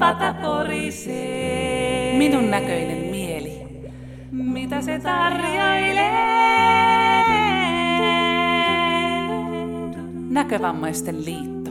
[0.00, 2.18] pata porisee.
[2.18, 3.62] Minun näköinen mieli.
[4.30, 6.10] Mitä se tarjoilee?
[10.30, 11.70] Näkövammaisten liitto.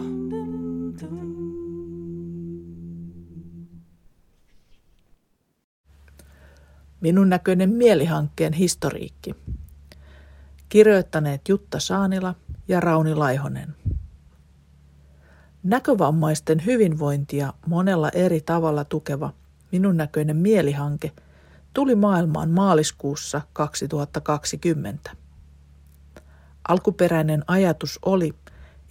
[7.01, 9.35] Minun näköinen mielihankkeen historiikki.
[10.69, 12.35] Kirjoittaneet Jutta Saanila
[12.67, 13.75] ja Rauni Laihonen.
[15.69, 19.33] Näkövammaisten hyvinvointia monella eri tavalla tukeva
[19.71, 21.11] Minun näköinen mielihanke
[21.73, 25.11] tuli maailmaan maaliskuussa 2020.
[26.67, 28.33] Alkuperäinen ajatus oli,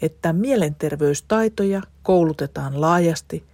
[0.03, 3.45] että mielenterveystaitoja koulutetaan laajasti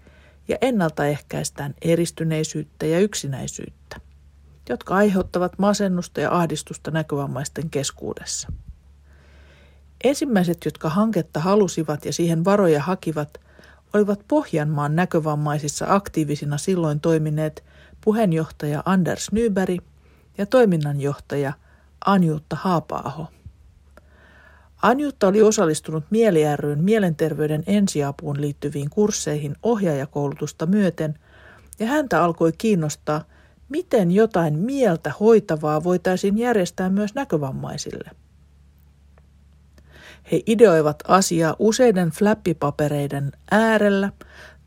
[0.48, 4.00] ja ennaltaehkäistään eristyneisyyttä ja yksinäisyyttä,
[4.68, 8.48] jotka aiheuttavat masennusta ja ahdistusta näkövammaisten keskuudessa.
[10.04, 13.40] Ensimmäiset, jotka hanketta halusivat ja siihen varoja hakivat,
[13.92, 17.64] olivat Pohjanmaan näkövammaisissa aktiivisina silloin toimineet
[18.00, 19.80] puheenjohtaja Anders Nyberg
[20.38, 21.52] ja toiminnanjohtaja
[22.06, 23.26] Anjuutta Haapaaho.
[24.82, 26.40] Anjutta oli osallistunut Mieli
[26.76, 31.18] mielenterveyden ensiapuun liittyviin kursseihin ohjaajakoulutusta myöten,
[31.78, 33.24] ja häntä alkoi kiinnostaa,
[33.68, 38.10] miten jotain mieltä hoitavaa voitaisiin järjestää myös näkövammaisille.
[40.32, 44.12] He ideoivat asiaa useiden flappipapereiden äärellä,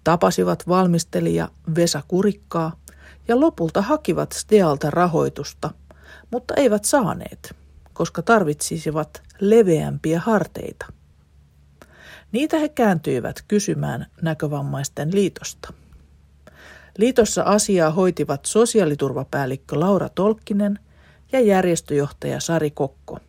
[0.04, 2.80] tapasivat valmistelija Vesa Kurikkaa
[3.28, 5.72] ja lopulta hakivat Stealta rahoitusta,
[6.32, 7.56] mutta eivät saaneet,
[7.94, 10.86] koska tarvitsisivat leveämpiä harteita.
[12.32, 15.74] Niitä he kääntyivät kysymään näkövammaisten liitosta.
[16.98, 20.80] Liitossa asiaa hoitivat sosiaaliturvapäällikkö Laura Tolkkinen
[21.32, 23.20] ja järjestöjohtaja Sari Kokko,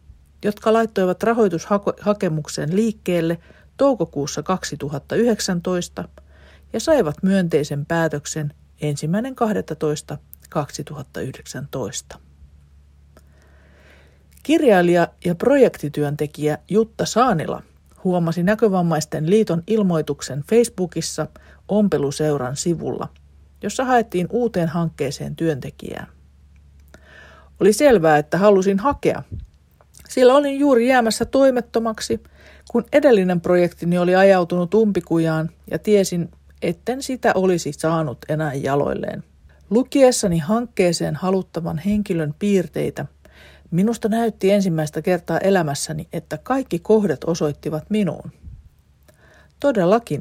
[0.45, 3.39] jotka laittoivat rahoitushakemuksen liikkeelle
[3.77, 6.09] toukokuussa 2019
[6.73, 10.19] ja saivat myönteisen päätöksen ensimmäinen 12.
[10.51, 12.19] 2019.
[14.43, 17.63] Kirjailija ja projektityöntekijä Jutta Saanila
[18.05, 21.27] huomasi Näkövammaisten liiton ilmoituksen Facebookissa
[21.69, 23.09] ompeluseuran sivulla,
[23.63, 26.07] jossa haettiin uuteen hankkeeseen työntekijää.
[27.61, 29.23] Oli selvää, että halusin hakea,
[30.09, 32.23] sillä olin juuri jäämässä toimettomaksi,
[32.71, 36.31] kun edellinen projektini oli ajautunut umpikujaan ja tiesin,
[36.63, 39.25] etten sitä olisi saanut enää jaloilleen.
[39.71, 43.07] Lukiessani hankkeeseen haluttavan henkilön piirteitä–
[43.71, 48.33] Minusta näytti ensimmäistä kertaa elämässäni, että kaikki kohdat osoittivat minuun.
[49.61, 50.21] Todellakin,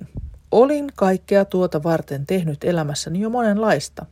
[0.51, 4.05] olin kaikkea tuota varten tehnyt elämässäni jo monenlaista.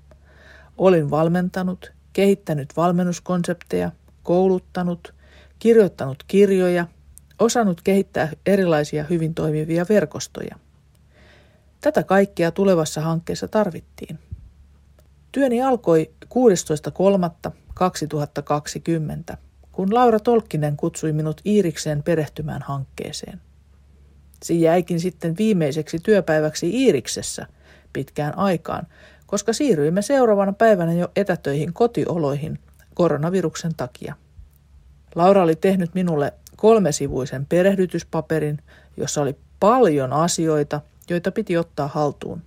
[0.77, 3.91] Olin valmentanut, kehittänyt valmennuskonsepteja,
[4.23, 5.13] kouluttanut,
[5.65, 6.87] kirjoittanut kirjoja,
[7.39, 10.55] osannut kehittää erilaisia hyvin toimivia verkostoja.
[11.81, 14.19] Tätä kaikkea tulevassa hankkeessa tarvittiin.
[15.31, 17.51] Työni alkoi 16.3.
[17.73, 19.37] 2020,
[19.71, 23.41] kun Laura Tolkkinen kutsui minut Iirikseen perehtymään hankkeeseen.
[24.43, 27.45] Se jäikin sitten viimeiseksi työpäiväksi Iiriksessä
[27.93, 28.87] pitkään aikaan,
[29.25, 32.59] koska siirryimme seuraavana päivänä jo etätöihin kotioloihin
[32.93, 34.15] koronaviruksen takia.
[35.15, 38.59] Laura oli tehnyt minulle kolmesivuisen perehdytyspaperin,
[38.97, 42.41] jossa oli paljon asioita, joita piti ottaa haltuun.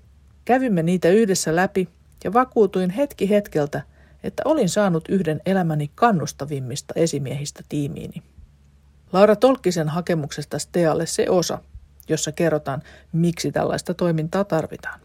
[0.45, 1.89] Kävimme niitä yhdessä läpi
[2.25, 3.83] ja vakuutuin hetki hetkeltä,
[4.23, 8.23] että olin saanut yhden elämäni kannustavimmista esimiehistä tiimiini.
[9.13, 11.59] Laura Tolkkisen hakemuksesta Stealle se osa,
[12.09, 15.01] jossa kerrotaan, miksi tällaista toimintaa tarvitaan.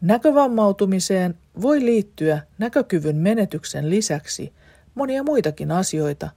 [0.00, 4.52] Näkövammautumiseen voi liittyä näkökyvyn menetyksen lisäksi
[4.94, 6.30] monia muitakin asioita,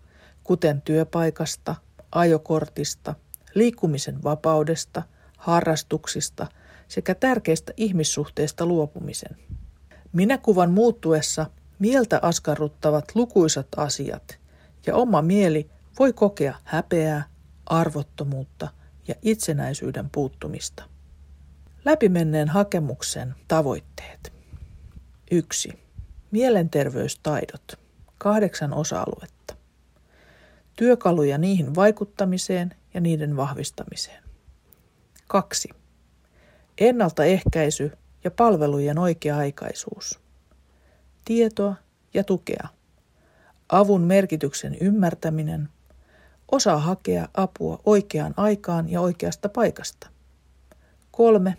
[0.48, 1.76] kuten työpaikasta,
[2.12, 3.16] ajokortista,
[3.54, 5.04] liikkumisen vapaudesta,
[5.38, 6.48] harrastuksista
[6.88, 9.38] sekä tärkeistä ihmissuhteista luopumisen.
[10.14, 11.46] Minäkuvan muuttuessa
[11.80, 14.40] Mieltä askarruttavat lukuisat asiat
[14.86, 15.70] ja oma mieli
[16.00, 17.24] voi kokea häpeää,
[17.66, 18.68] arvottomuutta
[19.08, 20.84] ja itsenäisyyden puuttumista.
[21.86, 24.34] Läpimenneen hakemuksen tavoitteet.
[25.32, 25.80] 1.
[26.32, 27.80] Mielenterveystaidot.
[28.18, 29.37] Kahdeksan osa-aluetta.
[30.78, 34.24] Työkaluja niihin vaikuttamiseen ja niiden vahvistamiseen.
[35.28, 35.70] 2.
[36.78, 37.92] Ennaltaehkäisy
[38.24, 40.28] ja palvelujen oikea-aikaisuus
[41.28, 41.76] tietoa
[42.14, 42.68] ja tukea,
[43.70, 45.70] avun merkityksen ymmärtäminen,
[46.52, 50.10] osaa hakea apua oikeaan aikaan ja oikeasta paikasta.
[51.12, 51.58] Kolme.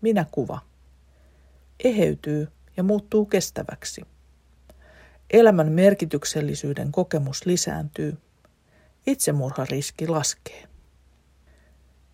[0.00, 0.60] Minä-kuva.
[1.84, 4.02] Eheytyy ja muuttuu kestäväksi.
[5.30, 8.18] Elämän merkityksellisyyden kokemus lisääntyy.
[9.06, 10.64] Itsemurhariski laskee.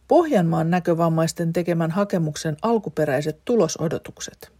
[0.09, 4.53] Pohjanmaan näkövammaisten tekemän hakemuksen alkuperäiset tulosodotukset.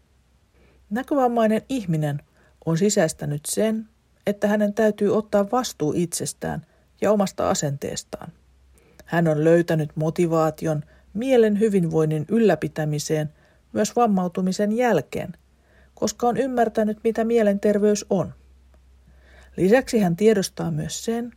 [0.91, 2.23] Näkövammainen ihminen
[2.67, 3.89] on sisäistänyt sen,
[4.27, 6.67] että hänen täytyy ottaa vastuu itsestään
[7.01, 8.33] ja omasta asenteestaan.
[9.05, 10.85] Hän on löytänyt motivaation
[11.15, 13.33] mielen hyvinvoinnin ylläpitämiseen
[13.73, 15.33] myös vammautumisen jälkeen,
[15.95, 18.35] koska on ymmärtänyt, mitä mielenterveys on.
[19.57, 21.33] Lisäksi hän tiedostaa myös sen,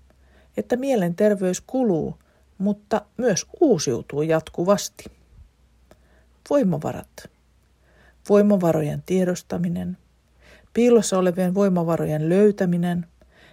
[0.58, 2.16] että mielenterveys kuluu,
[2.58, 5.04] mutta myös uusiutuu jatkuvasti.
[6.50, 7.30] Voimavarat.
[8.30, 9.98] Voimavarojen tiedostaminen,
[10.74, 13.06] piilossa olevien voimavarojen löytäminen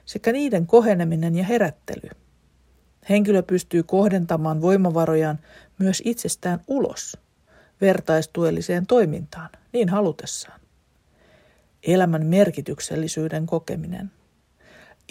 [0.04, 2.10] sekä niiden koheneminen ja herättely.
[3.08, 5.38] Henkilö pystyy kohdentamaan voimavarojaan
[5.78, 7.18] myös itsestään ulos
[7.80, 10.60] vertaistuelliseen toimintaan, niin halutessaan.
[11.82, 14.10] Elämän merkityksellisyyden kokeminen–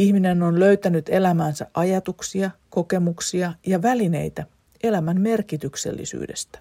[0.02, 4.46] Ihminen on löytänyt elämäänsä ajatuksia, kokemuksia ja välineitä
[4.84, 6.60] elämän merkityksellisyydestä.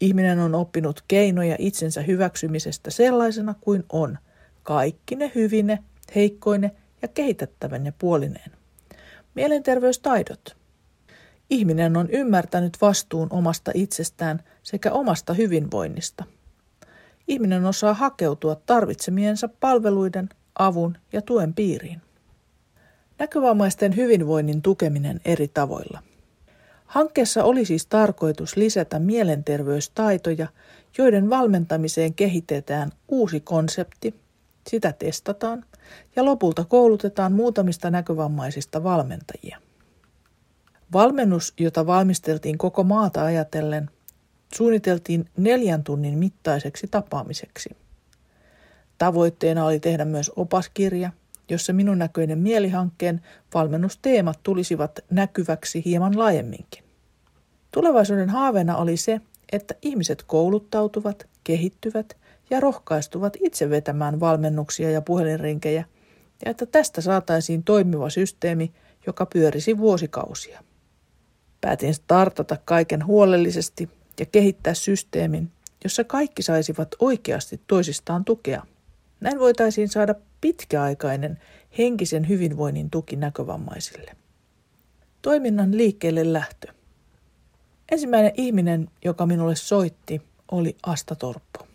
[0.00, 4.18] Ihminen on oppinut keinoja itsensä hyväksymisestä sellaisena kuin on,
[4.62, 5.78] kaikki ne hyvine,
[6.14, 6.70] heikkoine
[7.02, 8.50] ja kehitettävänne puolineen.
[9.34, 10.56] Mielenterveystaidot.
[11.50, 16.24] Ihminen on ymmärtänyt vastuun omasta itsestään sekä omasta hyvinvoinnista.
[17.28, 22.02] Ihminen osaa hakeutua tarvitsemiensa palveluiden, avun ja tuen piiriin.
[23.18, 26.02] Näkövammaisten hyvinvoinnin tukeminen eri tavoilla.
[26.86, 30.46] Hankkeessa oli siis tarkoitus lisätä mielenterveystaitoja,
[30.98, 34.14] joiden valmentamiseen kehitetään uusi konsepti,
[34.68, 35.64] sitä testataan
[36.16, 39.58] ja lopulta koulutetaan muutamista näkövammaisista valmentajia.
[40.92, 43.90] Valmennus, jota valmisteltiin koko maata ajatellen,
[44.54, 47.70] suunniteltiin neljän tunnin mittaiseksi tapaamiseksi–
[48.98, 51.10] Tavoitteena oli tehdä myös opaskirja,
[51.48, 53.20] jossa minun näköinen mielihankkeen
[53.54, 56.84] valmennusteemat tulisivat näkyväksi hieman laajemminkin.
[57.70, 59.20] Tulevaisuuden haaveena oli se,
[59.52, 62.16] että ihmiset kouluttautuvat, kehittyvät
[62.50, 65.84] ja rohkaistuvat itse vetämään valmennuksia ja puhelinrinkejä,
[66.44, 68.72] ja että tästä saataisiin toimiva systeemi,
[69.06, 70.64] joka pyörisi vuosikausia.
[71.60, 73.90] Päätin startata kaiken huolellisesti
[74.20, 75.50] ja kehittää systeemin,
[75.84, 78.62] jossa kaikki saisivat oikeasti toisistaan tukea–
[79.20, 81.38] näin voitaisiin saada pitkäaikainen
[81.78, 84.16] henkisen hyvinvoinnin tuki näkövammaisille.
[85.22, 86.72] Toiminnan liikkeelle lähtö.
[87.92, 91.66] Ensimmäinen ihminen, joka minulle soitti, oli Asta Torppo.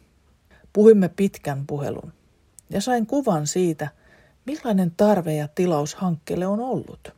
[0.73, 2.13] Puhuimme pitkän puhelun
[2.69, 3.89] ja sain kuvan siitä,
[4.45, 7.13] millainen tarve ja tilaus hankkeelle on ollut.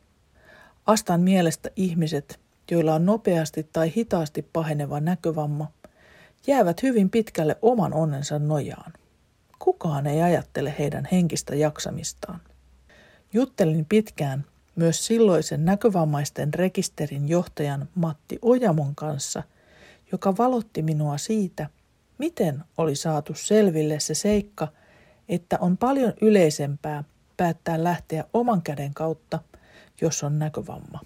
[0.86, 2.40] Astan mielestä ihmiset,
[2.70, 5.72] joilla on nopeasti tai hitaasti paheneva näkövamma,
[6.46, 8.92] jäävät hyvin pitkälle oman onnensa nojaan.
[9.58, 12.40] Kukaan ei ajattele heidän henkistä jaksamistaan.
[13.32, 14.44] Juttelin pitkään
[14.76, 19.42] myös silloisen näkövammaisten rekisterin johtajan Matti Ojamon kanssa,
[20.12, 21.66] joka valotti minua siitä,
[22.18, 24.68] miten oli saatu selville se seikka,
[25.28, 27.04] että on paljon yleisempää
[27.36, 29.38] päättää lähteä oman käden kautta,
[30.00, 31.00] jos on näkövamma.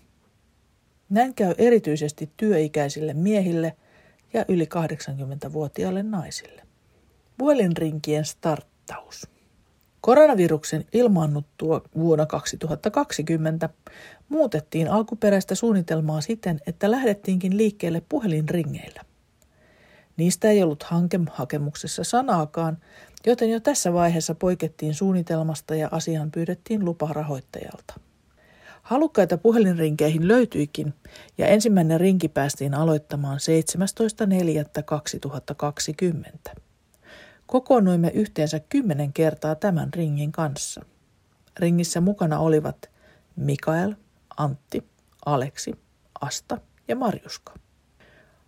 [1.08, 3.76] Näin käy erityisesti työikäisille miehille
[4.32, 6.67] ja yli 80-vuotiaille naisille.
[7.38, 9.28] Puhelinrinkien starttaus.
[10.00, 13.68] Koronaviruksen ilmaannuttua vuonna 2020
[14.28, 19.02] muutettiin alkuperäistä suunnitelmaa siten, että lähdettiinkin liikkeelle puhelinringeillä.
[20.16, 22.78] Niistä ei ollut hankehakemuksessa sanaakaan,
[23.26, 27.94] joten jo tässä vaiheessa poikettiin suunnitelmasta ja asiaan pyydettiin lupa rahoittajalta.
[28.82, 30.94] Halukkaita puhelinrinkeihin löytyikin
[31.38, 33.38] ja ensimmäinen rinki päästiin aloittamaan
[36.54, 36.67] 17.4.2020.
[37.48, 40.84] Kokoonnuimme yhteensä kymmenen kertaa tämän ringin kanssa.
[41.58, 42.90] Ringissä mukana olivat
[43.36, 43.94] Mikael,
[44.36, 44.84] Antti,
[45.26, 45.74] Aleksi,
[46.20, 47.54] Asta ja Marjuska.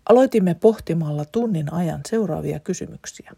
[0.08, 3.32] Aloitimme pohtimalla tunnin ajan seuraavia kysymyksiä.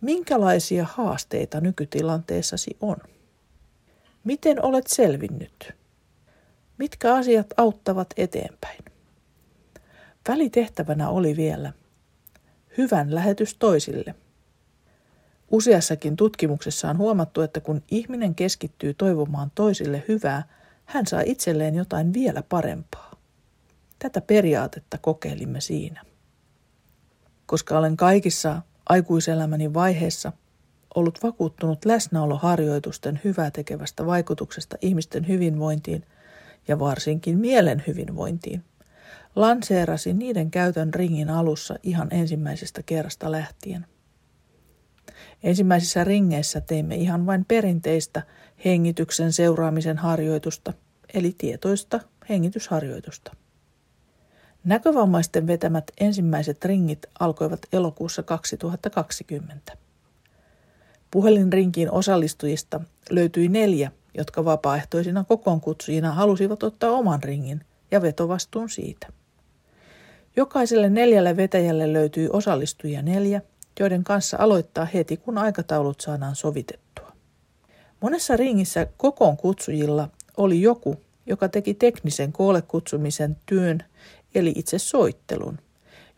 [0.00, 2.96] Minkälaisia haasteita nykytilanteessasi on?
[4.24, 5.72] Miten olet selvinnyt?
[6.78, 8.84] Mitkä asiat auttavat eteenpäin?
[10.28, 11.72] Välitehtävänä oli vielä
[12.78, 14.14] hyvän lähetys toisille–
[15.50, 20.42] Useassakin tutkimuksessa on huomattu, että kun ihminen keskittyy toivomaan toisille hyvää,
[20.84, 23.12] hän saa itselleen jotain vielä parempaa.
[23.98, 26.02] Tätä periaatetta kokeilimme siinä.
[27.46, 30.32] Koska olen kaikissa aikuiselämäni vaiheissa
[30.94, 36.06] ollut vakuuttunut läsnäoloharjoitusten hyvää tekevästä vaikutuksesta ihmisten hyvinvointiin
[36.68, 38.64] ja varsinkin mielen hyvinvointiin,
[39.36, 43.86] lanseerasin niiden käytön ringin alussa ihan ensimmäisestä kerrasta lähtien–
[45.42, 48.22] Ensimmäisissä ringeissä teimme ihan vain perinteistä
[48.64, 50.72] hengityksen seuraamisen harjoitusta,
[51.14, 53.32] eli tietoista hengitysharjoitusta.
[54.64, 59.76] Näkövammaisten vetämät ensimmäiset ringit alkoivat elokuussa 2020.
[61.10, 67.60] Puhelinrinkiin osallistujista löytyi neljä, jotka vapaaehtoisina kokoonkutsujina halusivat ottaa oman ringin
[67.90, 69.06] ja vetovastuun siitä.
[70.36, 73.42] Jokaiselle neljälle vetäjälle löytyi osallistujia neljä,
[73.80, 77.12] joiden kanssa aloittaa heti, kun aikataulut saadaan sovitettua.
[78.00, 83.82] Monessa ringissä kokoon kutsujilla oli joku, joka teki teknisen koolle kutsumisen työn,
[84.34, 85.58] eli itse soittelun,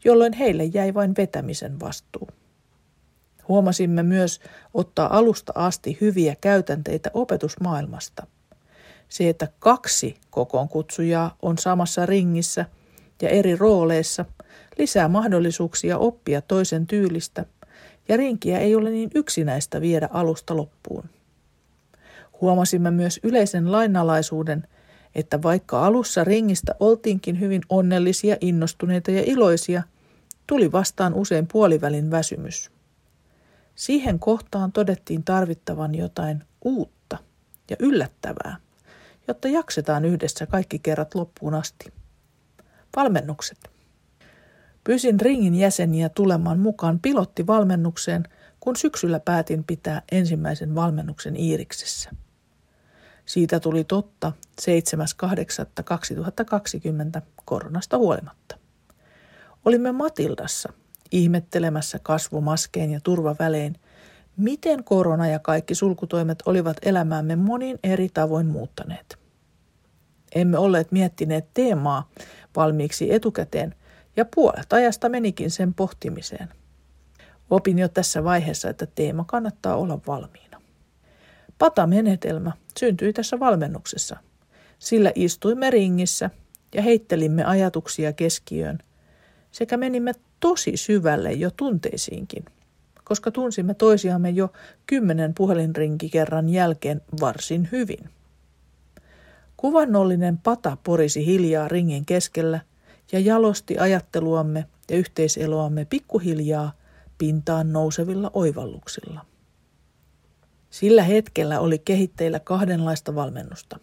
[0.05, 2.29] jolloin heille jäi vain vetämisen vastuu.
[3.49, 4.40] Huomasimme myös
[4.75, 8.26] ottaa alusta asti hyviä käytänteitä opetusmaailmasta.
[9.09, 12.67] Se, että kaksi kokoonkutsujaa on samassa ringissä
[13.23, 14.25] ja eri rooleissa,
[14.79, 17.45] lisää mahdollisuuksia oppia toisen tyylistä
[18.09, 21.05] ja rinkiä ei ole niin yksinäistä viedä alusta loppuun.
[22.41, 24.67] Huomasimme myös yleisen lainalaisuuden,
[25.15, 29.83] että vaikka alussa ringistä oltiinkin hyvin onnellisia, innostuneita ja iloisia,
[30.47, 32.71] tuli vastaan usein puolivälin väsymys.
[33.75, 37.19] Siihen kohtaan todettiin tarvittavan jotain uutta
[37.71, 38.57] ja yllättävää,
[39.29, 41.93] jotta jaksetaan yhdessä kaikki kerrat loppuun asti.
[42.97, 43.80] Valmennukset.
[44.85, 48.25] Pyysin ringin jäseniä tulemaan mukaan pilottivalmennukseen,
[48.61, 52.11] kun syksyllä päätin pitää ensimmäisen valmennuksen Iiriksessä.
[53.27, 58.59] Siitä tuli totta 7.8.2020 koronasta huolimatta.
[59.65, 60.73] Olimme Matildassa
[61.13, 63.77] ihmettelemässä kasvomaskeen ja turvavälein,
[64.37, 69.19] miten korona ja kaikki sulkutoimet olivat elämäämme monin eri tavoin muuttaneet.
[70.35, 72.11] Emme olleet miettineet teemaa
[72.57, 73.75] valmiiksi etukäteen,
[74.21, 76.49] ja puolet ajasta menikin sen pohtimiseen.
[77.50, 80.61] Opin jo tässä vaiheessa, että teema kannattaa olla valmiina.
[81.59, 84.17] Pata-menetelmä syntyi tässä valmennuksessa.
[84.79, 86.31] Sillä istuimme ringissä
[86.75, 88.79] ja heittelimme ajatuksia keskiöön
[89.53, 92.45] sekä menimme tosi syvälle jo tunteisiinkin,
[93.05, 94.53] koska tunsimme toisiamme jo
[94.87, 98.11] kymmenen puhelinrinki kerran jälkeen varsin hyvin.
[99.57, 102.61] Kuvannollinen pata porisi hiljaa ringin keskellä
[103.12, 106.73] ja jalosti ajatteluamme ja yhteiseloamme pikkuhiljaa
[107.19, 109.26] pintaan nousevilla oivalluksilla.
[110.71, 113.79] Sillä hetkellä oli kehitteillä kahdenlaista valmennusta.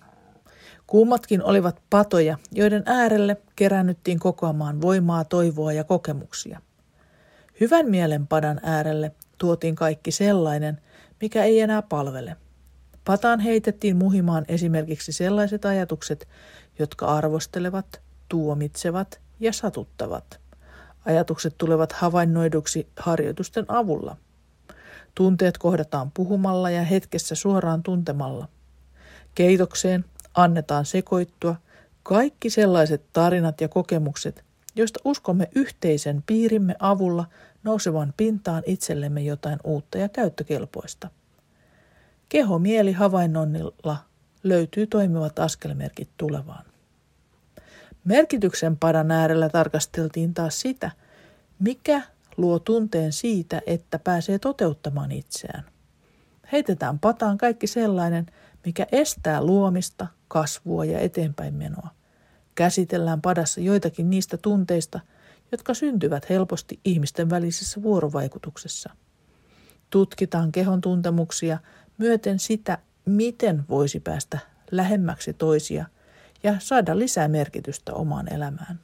[0.87, 6.61] Kummatkin olivat patoja, joiden äärelle kerännyttiin kokoamaan voimaa, toivoa ja kokemuksia.
[7.59, 10.81] Hyvän mielen padan äärelle tuotiin kaikki sellainen,
[11.21, 12.35] mikä ei enää palvele.
[13.05, 16.27] Pataan heitettiin muhimaan esimerkiksi sellaiset ajatukset,
[16.79, 20.39] jotka arvostelevat, tuomitsevat ja satuttavat.
[21.05, 24.17] Ajatukset tulevat havainnoiduksi harjoitusten avulla.
[25.15, 28.47] Tunteet kohdataan puhumalla ja hetkessä suoraan tuntemalla.
[29.35, 31.55] Keitokseen annetaan sekoittua
[32.03, 34.43] kaikki sellaiset tarinat ja kokemukset,
[34.75, 37.25] joista uskomme yhteisen piirimme avulla
[37.63, 41.09] nousevan pintaan itsellemme jotain uutta ja käyttökelpoista.
[42.29, 43.97] Keho-mieli havainnoinnilla
[44.43, 46.65] löytyy toimivat askelmerkit tulevaan.
[48.07, 50.91] Merkityksen padan äärellä tarkasteltiin taas sitä,
[51.59, 52.01] mikä
[52.37, 55.63] luo tunteen siitä, että pääsee toteuttamaan itseään.
[56.51, 58.25] Heitetään pataan kaikki sellainen,
[58.65, 61.89] mikä estää luomista, kasvua ja eteenpäin menoa.
[62.55, 64.99] Käsitellään padassa joitakin niistä tunteista,
[65.51, 68.89] jotka syntyvät helposti ihmisten välisessä vuorovaikutuksessa.
[69.89, 71.57] Tutkitaan kehon tuntemuksia
[71.97, 74.39] myöten sitä, miten voisi päästä
[74.71, 75.85] lähemmäksi toisia
[76.43, 78.79] ja saada lisää merkitystä omaan elämään.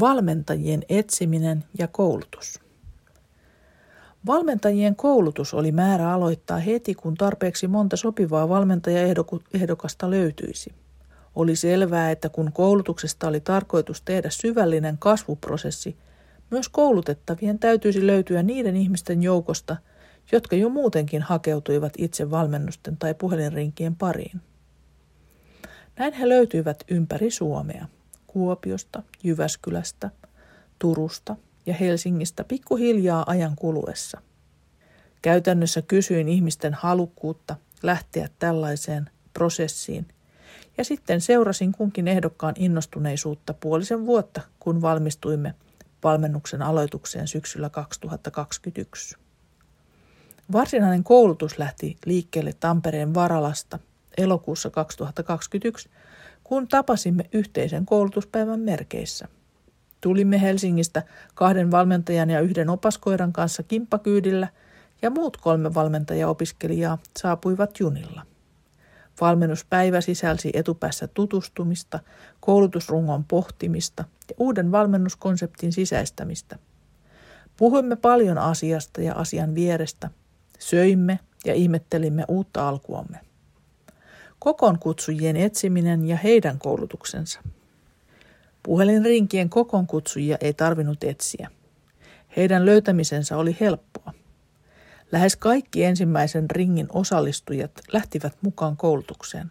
[0.00, 2.60] Valmentajien etsiminen ja koulutus.
[4.26, 10.74] Valmentajien koulutus oli määrä aloittaa heti, kun tarpeeksi monta sopivaa valmentajaehdokasta löytyisi.
[11.34, 15.96] Oli selvää, että kun koulutuksesta oli tarkoitus tehdä syvällinen kasvuprosessi,
[16.50, 19.76] myös koulutettavien täytyisi löytyä niiden ihmisten joukosta,
[20.32, 24.40] jotka jo muutenkin hakeutuivat itse valmennusten tai puhelinrinkien pariin.
[25.98, 27.86] Näin he löytyivät ympäri Suomea,
[28.26, 30.10] Kuopiosta, Jyväskylästä,
[30.78, 31.36] Turusta–
[31.68, 34.20] ja Helsingistä pikkuhiljaa ajan kuluessa.
[35.22, 40.08] Käytännössä kysyin ihmisten halukkuutta lähteä tällaiseen prosessiin
[40.78, 45.54] ja sitten seurasin kunkin ehdokkaan innostuneisuutta puolisen vuotta, kun valmistuimme
[46.04, 49.16] valmennuksen aloitukseen syksyllä 2021.
[50.52, 53.78] Varsinainen koulutus lähti liikkeelle Tampereen Varalasta
[54.18, 55.90] elokuussa 2021,
[56.44, 59.28] kun tapasimme yhteisen koulutuspäivän merkeissä–
[60.00, 61.02] Tulimme Helsingistä
[61.34, 64.48] kahden valmentajan ja yhden opaskoiran kanssa kimppakyydillä
[65.02, 68.22] ja muut kolme valmentajaopiskelijaa saapuivat junilla.
[69.20, 72.00] Valmennuspäivä sisälsi etupäässä tutustumista,
[72.40, 76.58] koulutusrungon pohtimista ja uuden valmennuskonseptin sisäistämistä.
[77.56, 80.10] Puhuimme paljon asiasta ja asian vierestä,
[80.58, 83.20] söimme ja ihmettelimme uutta alkuamme.
[84.38, 87.40] Kokon kutsujien etsiminen ja heidän koulutuksensa.
[88.62, 91.50] Puhelinrinkien kokon kutsujia ei tarvinnut etsiä.
[92.36, 94.12] Heidän löytämisensä oli helppoa.
[95.12, 99.50] Lähes kaikki ensimmäisen ringin osallistujat lähtivät mukaan koulutukseen.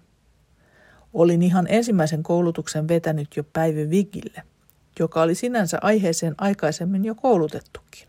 [1.14, 4.44] Olin ihan ensimmäisen koulutuksen vetänyt jo Päivi Vigille,
[5.00, 8.08] joka oli sinänsä aiheeseen aikaisemmin jo koulutettukin.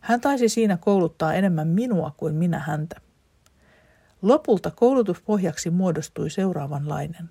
[0.00, 3.00] Hän taisi siinä kouluttaa enemmän minua kuin minä häntä.
[4.22, 7.30] Lopulta koulutuspohjaksi muodostui seuraavanlainen.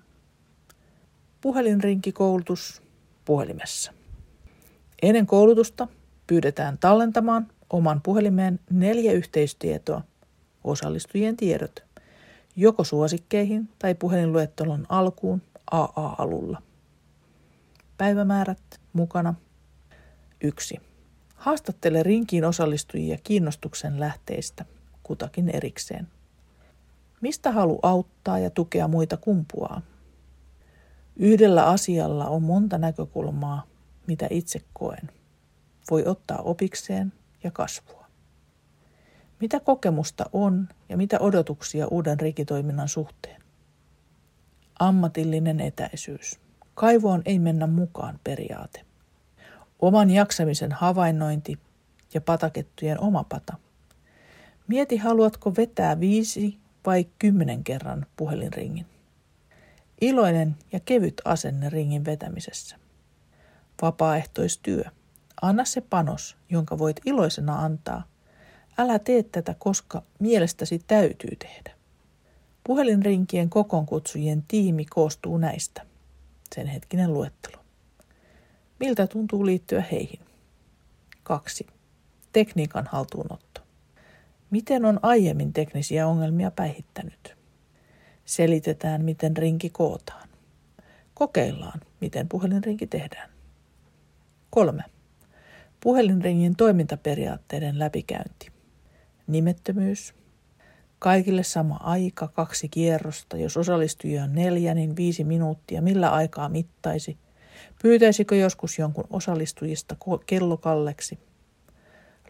[1.40, 2.82] Puhelinrinkikoulutus
[3.24, 3.92] puhelimessa.
[5.02, 5.88] Ennen koulutusta
[6.26, 10.02] pyydetään tallentamaan oman puhelimeen neljä yhteistietoa,
[10.64, 11.84] osallistujien tiedot,
[12.56, 16.62] joko suosikkeihin tai puhelinluettelon alkuun AA-alulla.
[17.96, 19.34] Päivämäärät mukana.
[20.40, 20.80] 1.
[21.34, 24.64] Haastattele rinkiin osallistujia kiinnostuksen lähteistä,
[25.02, 26.08] kutakin erikseen.
[27.20, 29.82] Mistä halu auttaa ja tukea muita kumpuaa?
[31.16, 33.66] Yhdellä asialla on monta näkökulmaa,
[34.06, 35.10] mitä itse koen.
[35.90, 37.12] Voi ottaa opikseen
[37.44, 38.06] ja kasvua.
[39.40, 43.42] Mitä kokemusta on ja mitä odotuksia uuden rikitoiminnan suhteen?
[44.78, 46.40] Ammatillinen etäisyys.
[46.74, 48.84] Kaivoon ei mennä mukaan periaate.
[49.78, 51.58] Oman jaksamisen havainnointi
[52.14, 53.56] ja patakettujen oma pata.
[54.68, 58.86] Mieti, haluatko vetää viisi vai kymmenen kerran puhelinringin.
[60.00, 62.76] Iloinen ja kevyt asenne ringin vetämisessä.
[63.82, 64.84] Vapaaehtoistyö.
[65.42, 68.04] Anna se panos, jonka voit iloisena antaa.
[68.78, 71.72] Älä tee tätä, koska mielestäsi täytyy tehdä.
[72.64, 75.86] Puhelinrinkien kokoonkutsujien tiimi koostuu näistä.
[76.54, 77.62] Sen hetkinen luettelo.
[78.80, 80.20] Miltä tuntuu liittyä heihin?
[81.22, 81.66] 2.
[82.32, 83.59] Tekniikan haltuunotto.
[84.50, 87.36] Miten on aiemmin teknisiä ongelmia päihittänyt?
[88.24, 90.28] Selitetään, miten rinki kootaan.
[91.14, 93.30] Kokeillaan, miten puhelinrinki tehdään.
[94.50, 94.82] 3.
[95.80, 98.52] Puhelinringin toimintaperiaatteiden läpikäynti.
[99.26, 100.14] Nimettömyys.
[100.98, 103.36] Kaikille sama aika, kaksi kierrosta.
[103.36, 105.82] Jos osallistujia on neljä, niin viisi minuuttia.
[105.82, 107.18] Millä aikaa mittaisi?
[107.82, 111.18] Pyytäisikö joskus jonkun osallistujista kellokalleksi?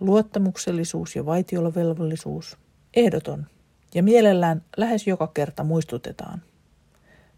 [0.00, 2.58] Luottamuksellisuus ja vaitiolovelvollisuus.
[2.94, 3.46] Ehdoton.
[3.94, 6.42] Ja mielellään lähes joka kerta muistutetaan.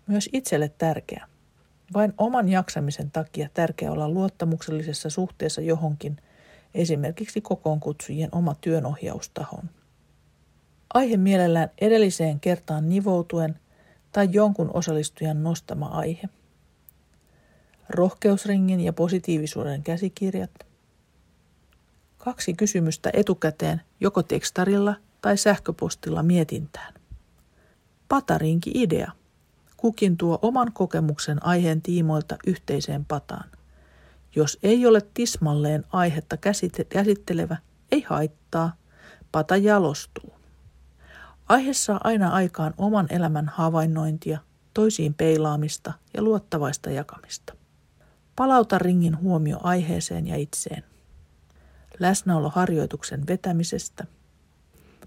[0.06, 1.28] Myös itselle tärkeä.
[1.94, 6.16] Vain oman jaksamisen takia tärkeää olla luottamuksellisessa suhteessa johonkin,
[6.74, 9.70] esimerkiksi kokoonkutsujien oma työnohjaustahon.
[10.94, 13.58] Aihe mielellään edelliseen kertaan nivoutuen
[14.12, 16.28] tai jonkun osallistujan nostama aihe.
[17.88, 20.71] Rohkeusringin ja positiivisuuden käsikirjat.
[22.24, 26.94] Kaksi kysymystä etukäteen joko tekstarilla tai sähköpostilla mietintään.
[28.08, 29.12] Patarinki idea–
[29.82, 33.50] kukin tuo oman kokemuksen aiheen tiimoilta yhteiseen pataan.
[34.36, 36.36] Jos ei ole tismalleen aihetta
[36.88, 37.56] käsittelevä,
[37.92, 38.72] ei haittaa,
[39.32, 40.34] pata jalostuu.
[41.48, 44.38] Aihe saa aina aikaan oman elämän havainnointia,
[44.74, 47.54] toisiin peilaamista ja luottavaista jakamista.
[48.36, 50.91] Palauta ringin huomio aiheeseen ja itseen.
[51.98, 54.04] Läsnäoloharjoituksen vetämisestä.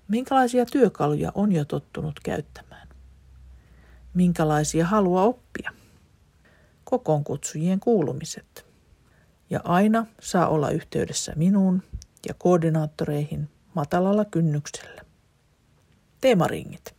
[0.08, 2.86] Minkälaisia työkaluja on jo tottunut käyttämään?
[4.16, 5.72] minkälaisia haluaa oppia.
[6.84, 8.66] Kokoonkutsujien kuulumiset.
[9.50, 11.84] Ja aina saa olla yhteydessä minuun
[12.28, 15.02] ja koordinaattoreihin matalalla kynnyksellä.
[16.22, 16.96] Teemaringit.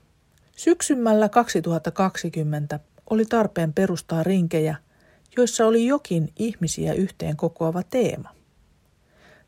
[0.56, 4.76] Syksymällä 2020 oli tarpeen perustaa rinkejä,
[5.36, 8.35] joissa oli jokin ihmisiä yhteen kokoava teema.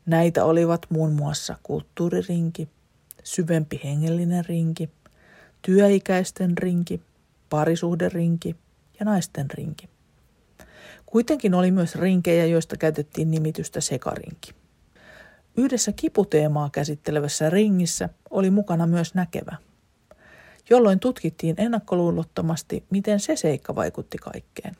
[0.09, 2.69] Näitä olivat muun muassa kulttuuririnki,
[3.23, 4.89] syvempi hengellinen rinki,
[5.61, 7.01] työikäisten rinki,
[7.49, 8.55] parisuhderinki
[8.99, 9.89] ja naisten rinki.
[11.05, 14.51] Kuitenkin oli myös rinkejä, joista käytettiin nimitystä sekarinki.
[15.57, 19.55] Yhdessä kiputeemaa käsittelevässä ringissä oli mukana myös näkevä,
[20.69, 24.75] jolloin tutkittiin ennakkoluulottomasti, miten se seikka vaikutti kaikkeen.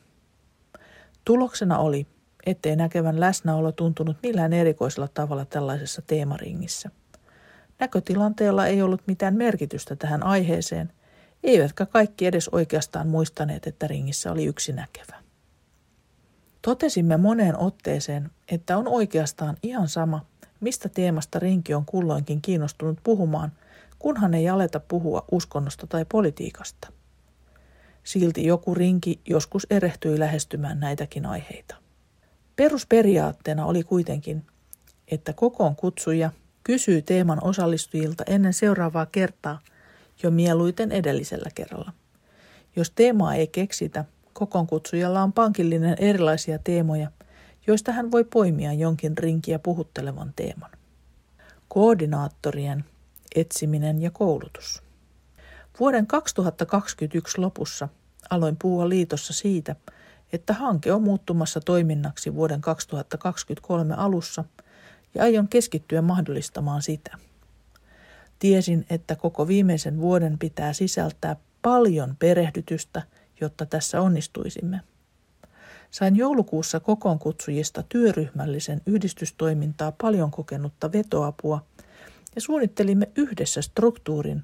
[1.25, 2.07] Tuloksena oli,
[2.45, 6.89] ettei näkevän läsnäolo tuntunut millään erikoisella tavalla tällaisessa teemaringissä.
[7.79, 10.93] Näkötilanteella ei ollut mitään merkitystä tähän aiheeseen,
[11.43, 15.15] eivätkä kaikki edes oikeastaan muistaneet, että ringissä oli yksi näkevä.
[16.61, 20.25] Totesimme moneen otteeseen, että on oikeastaan ihan sama,
[20.59, 23.51] mistä teemasta rinki on kulloinkin kiinnostunut puhumaan,
[23.99, 26.87] kunhan ei aleta puhua uskonnosta tai politiikasta.
[28.03, 31.75] Silti joku rinki joskus erehtyi lähestymään näitäkin aiheita.
[32.59, 34.45] Perusperiaatteena oli kuitenkin,
[35.07, 36.31] että kokoon kutsuja
[36.63, 39.59] kysyy teeman osallistujilta ennen seuraavaa kertaa
[40.23, 41.93] jo mieluiten edellisellä kerralla.
[42.75, 47.11] Jos teemaa ei keksitä, kokoonkutsujalla on pankillinen erilaisia teemoja,
[47.67, 50.71] joista hän voi poimia jonkin rinkiä puhuttelevan teeman.
[51.67, 52.85] Koordinaattorien
[53.35, 54.83] etsiminen ja koulutus.
[55.79, 57.89] Vuoden 2021 lopussa
[58.29, 59.75] aloin puhua liitossa siitä,
[60.33, 64.43] että hanke on muuttumassa toiminnaksi vuoden 2023 alussa
[65.15, 67.17] ja aion keskittyä mahdollistamaan sitä.
[68.39, 73.01] Tiesin, että koko viimeisen vuoden pitää sisältää paljon perehdytystä,
[73.41, 74.81] jotta tässä onnistuisimme.
[75.91, 81.65] Sain joulukuussa kokoonkutsujista työryhmällisen yhdistystoimintaa paljon kokenutta vetoapua
[82.35, 84.41] ja suunnittelimme yhdessä struktuurin,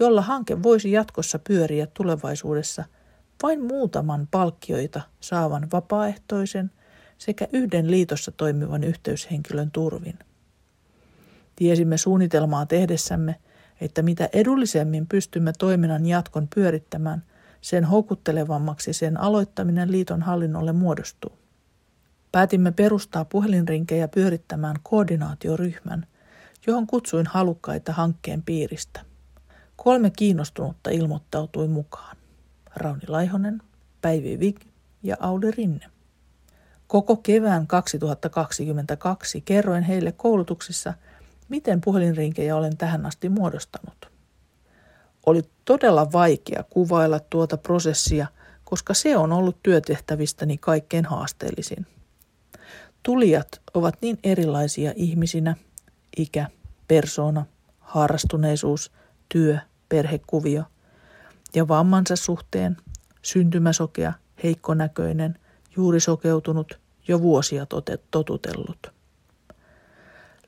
[0.00, 2.84] jolla hanke voisi jatkossa pyöriä tulevaisuudessa
[3.42, 6.70] vain muutaman palkkioita saavan vapaaehtoisen
[7.18, 10.18] sekä yhden liitossa toimivan yhteyshenkilön turvin.
[11.56, 13.36] Tiesimme suunnitelmaa tehdessämme,
[13.80, 17.24] että mitä edullisemmin pystymme toiminnan jatkon pyörittämään,
[17.60, 21.38] sen houkuttelevammaksi sen aloittaminen liiton hallinnolle muodostuu.
[22.32, 26.06] Päätimme perustaa puhelinrinkejä pyörittämään koordinaatioryhmän,
[26.66, 29.00] johon kutsuin halukkaita hankkeen piiristä.
[29.76, 32.21] Kolme kiinnostunutta ilmoittautui mukaan.
[32.76, 33.62] Rauni Laihonen,
[34.00, 34.60] Päivi Vig
[35.02, 35.86] ja Auli Rinne.
[36.86, 40.94] Koko kevään 2022 kerroin heille koulutuksissa,
[41.48, 44.10] miten puhelinrinkejä olen tähän asti muodostanut.
[45.26, 48.26] Oli todella vaikea kuvailla tuota prosessia,
[48.64, 51.86] koska se on ollut työtehtävistäni kaikkein haasteellisin.
[53.02, 55.56] Tulijat ovat niin erilaisia ihmisinä,
[56.16, 56.46] ikä,
[56.88, 57.46] persoona,
[57.80, 58.92] harrastuneisuus,
[59.28, 59.58] työ,
[59.88, 60.62] perhekuvio
[61.54, 62.76] ja vammansa suhteen,
[63.22, 64.12] syntymäsokea,
[64.42, 65.38] heikkonäköinen,
[65.76, 67.66] juuri sokeutunut, jo vuosia
[68.10, 68.92] totutellut.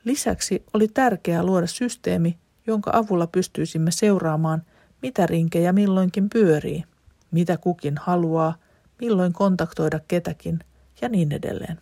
[0.03, 2.37] Lisäksi oli tärkeää luoda systeemi,
[2.67, 4.63] jonka avulla pystyisimme seuraamaan,
[5.01, 6.83] mitä rinkejä milloinkin pyörii,
[7.31, 8.55] mitä kukin haluaa,
[9.01, 10.59] milloin kontaktoida ketäkin
[11.01, 11.79] ja niin edelleen.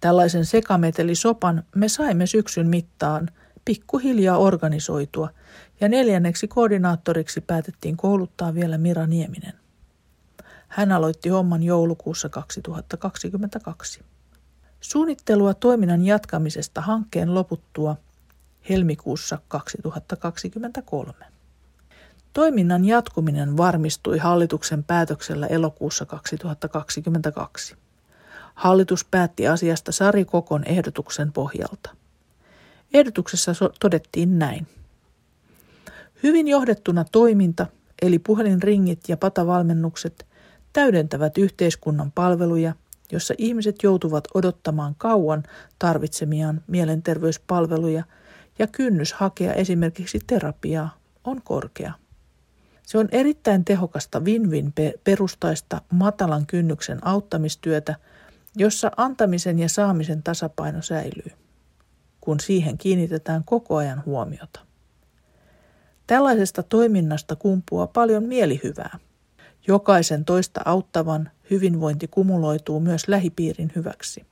[0.00, 3.30] Tällaisen sekametelisopan me saimme syksyn mittaan
[3.64, 5.28] pikkuhiljaa organisoitua
[5.80, 9.52] ja neljänneksi koordinaattoriksi päätettiin kouluttaa vielä Mira Nieminen.
[10.68, 14.00] Hän aloitti homman joulukuussa 2022.
[14.80, 17.96] Suunnittelua toiminnan jatkamisesta hankkeen loputtua
[18.68, 21.14] helmikuussa 2023.
[22.32, 27.76] Toiminnan jatkuminen varmistui hallituksen päätöksellä elokuussa 2022.
[28.54, 31.90] Hallitus päätti asiasta Sari Kokon ehdotuksen pohjalta.
[32.94, 34.66] Ehdotuksessa todettiin näin.
[36.22, 37.66] Hyvin johdettuna toiminta,
[38.02, 40.26] eli puhelinringit ja patavalmennukset,
[40.72, 42.74] täydentävät yhteiskunnan palveluja,
[43.12, 45.42] jossa ihmiset joutuvat odottamaan kauan
[45.78, 48.04] tarvitsemiaan mielenterveyspalveluja
[48.58, 51.92] ja kynnys hakea esimerkiksi terapiaa on korkea.
[52.82, 54.72] Se on erittäin tehokasta win-win
[55.04, 57.96] perustaista matalan kynnyksen auttamistyötä,
[58.56, 61.32] jossa antamisen ja saamisen tasapaino säilyy,
[62.24, 64.60] kun siihen kiinnitetään koko ajan huomiota.
[66.06, 68.98] Tällaisesta toiminnasta kumpuaa paljon mielihyvää.
[69.66, 74.26] Jokaisen toista auttavan hyvinvointi kumuloituu myös lähipiirin hyväksi.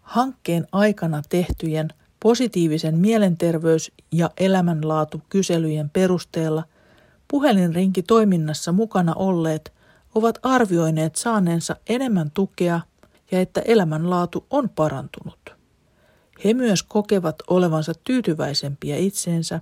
[0.00, 1.88] Hankkeen aikana tehtyjen
[2.22, 6.64] positiivisen mielenterveys- ja elämänlaatukyselyjen perusteella
[7.28, 9.72] puhelinrinki toiminnassa mukana olleet
[10.14, 12.80] ovat arvioineet saaneensa enemmän tukea
[13.30, 15.39] ja että elämänlaatu on parantunut.
[16.44, 19.60] He myös kokevat olevansa tyytyväisempiä itseensä,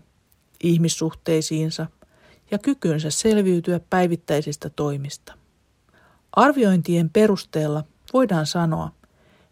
[0.63, 1.87] ihmissuhteisiinsa
[2.51, 5.35] ja kykynsä selviytyä päivittäisistä toimista.
[6.33, 8.91] Arviointien perusteella voidaan sanoa,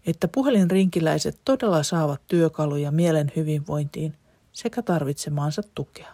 [0.07, 4.15] että puhelinrinkiläiset todella saavat työkaluja mielen hyvinvointiin
[4.53, 6.13] sekä tarvitsemaansa tukea.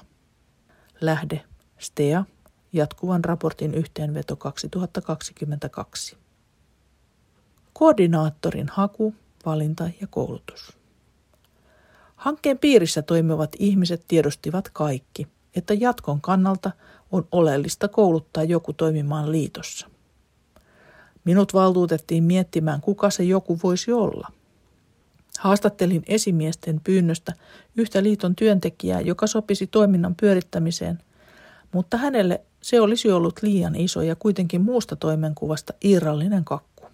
[1.00, 1.44] Lähde
[1.78, 2.24] STEA,
[2.72, 6.16] jatkuvan raportin yhteenveto 2022.
[7.72, 9.14] Koordinaattorin haku,
[9.46, 10.81] valinta ja koulutus.
[12.22, 16.70] Hankkeen piirissä toimivat ihmiset tiedostivat kaikki, että jatkon kannalta
[17.12, 19.86] on oleellista kouluttaa joku toimimaan liitossa.
[21.24, 24.28] Minut valtuutettiin miettimään, kuka se joku voisi olla.
[25.38, 27.32] Haastattelin esimiesten pyynnöstä
[27.76, 30.98] yhtä liiton työntekijää, joka sopisi toiminnan pyörittämiseen,
[31.72, 36.84] mutta hänelle se olisi ollut liian iso ja kuitenkin muusta toimenkuvasta irrallinen kakku.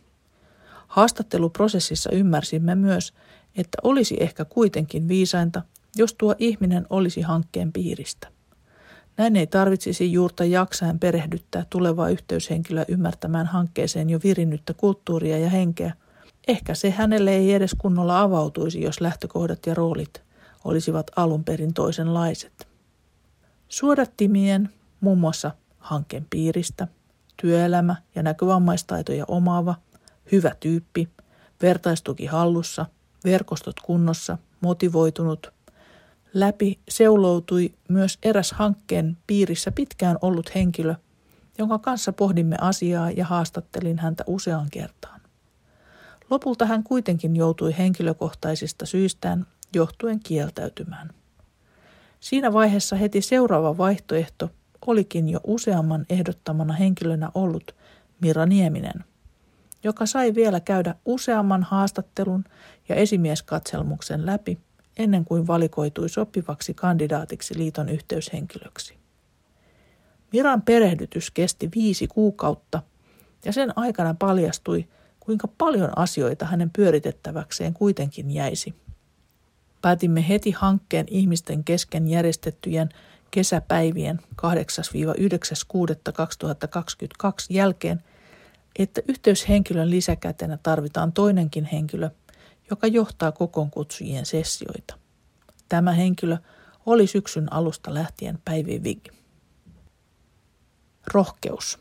[0.87, 3.13] Haastatteluprosessissa ymmärsimme myös,
[3.59, 5.63] että olisi ehkä kuitenkin viisainta,
[5.97, 8.29] jos tuo ihminen olisi hankkeen piiristä.
[9.17, 15.93] Näin ei tarvitsisi juurta jaksaen perehdyttää tulevaa yhteyshenkilöä ymmärtämään hankkeeseen jo virinnyttä kulttuuria ja henkeä.
[16.49, 20.23] Ehkä se hänelle ei edes kunnolla avautuisi, jos lähtökohdat ja roolit
[20.65, 22.69] olisivat alun perin toisenlaiset.
[23.69, 24.69] Suodattimien,
[25.01, 26.89] muun muassa hankkeen piiristä,
[27.43, 29.75] työelämä- ja näkövammaistaitoja omaava,
[30.33, 31.09] hyvä tyyppi,
[31.63, 32.87] vertaistuki hallussa,
[33.25, 35.53] verkostot kunnossa, motivoitunut.
[36.35, 40.95] Läpi seuloutui myös eräs hankkeen piirissä pitkään ollut henkilö,
[41.59, 45.21] jonka kanssa pohdimme asiaa ja haastattelin häntä useaan kertaan.
[46.31, 51.11] Lopulta hän kuitenkin joutui henkilökohtaisista syistään johtuen kieltäytymään.
[52.21, 54.51] Siinä vaiheessa heti seuraava vaihtoehto
[54.87, 57.75] olikin jo useamman ehdottamana henkilönä ollut
[58.21, 59.05] Mira Nieminen,
[59.85, 62.45] joka sai vielä käydä useamman haastattelun
[62.89, 64.59] ja esimieskatselmuksen läpi
[64.97, 68.99] ennen kuin valikoitui sopivaksi kandidaatiksi liiton yhteyshenkilöksi.
[70.33, 72.83] Miran perehdytys kesti viisi kuukautta
[73.45, 74.89] ja sen aikana paljastui,
[75.21, 78.75] kuinka paljon asioita hänen pyöritettäväkseen kuitenkin jäisi.
[79.83, 82.89] Päätimme heti hankkeen ihmisten kesken järjestettyjen
[83.31, 84.47] kesäpäivien 8-9.6.2022
[87.51, 88.03] jälkeen,
[88.79, 92.11] että yhteyshenkilön lisäkätenä tarvitaan toinenkin henkilö,
[92.71, 94.99] joka johtaa kokoonkutsujien sessioita.
[95.69, 96.37] Tämä henkilö
[96.87, 99.09] oli syksyn alusta lähtien Päivi Vig.
[101.13, 101.79] Rohkeus.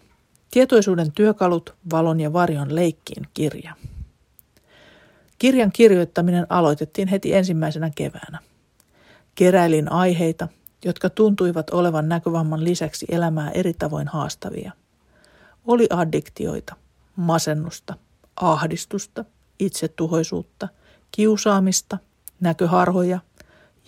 [0.51, 3.73] Tietoisuuden työkalut valon ja varjon leikkiin kirja.
[5.39, 8.39] Kirjan kirjoittaminen aloitettiin heti ensimmäisenä keväänä.
[9.35, 10.47] Keräilin aiheita,
[10.85, 14.71] jotka tuntuivat olevan näkövamman lisäksi elämää eri tavoin haastavia.
[15.67, 16.75] Oli addiktioita,
[17.15, 17.93] masennusta,
[18.35, 19.25] ahdistusta,
[19.59, 20.67] itsetuhoisuutta,
[21.11, 21.97] kiusaamista,
[22.39, 23.19] näköharhoja